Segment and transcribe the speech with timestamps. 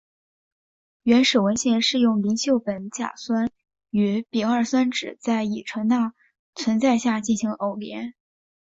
[1.03, 3.51] 原始文献是用邻溴苯甲酸
[3.91, 6.15] 与丙二酸酯在乙醇钠
[6.55, 8.15] 存在下进行偶联。